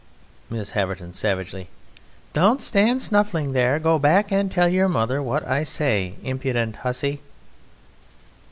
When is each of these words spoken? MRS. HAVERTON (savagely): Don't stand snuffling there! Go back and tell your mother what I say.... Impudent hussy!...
MRS. 0.51 0.71
HAVERTON 0.71 1.13
(savagely): 1.13 1.67
Don't 2.33 2.59
stand 2.59 3.03
snuffling 3.03 3.53
there! 3.53 3.77
Go 3.77 3.99
back 3.99 4.31
and 4.31 4.49
tell 4.51 4.67
your 4.67 4.87
mother 4.89 5.21
what 5.21 5.47
I 5.47 5.61
say.... 5.61 6.15
Impudent 6.23 6.77
hussy!... 6.77 7.21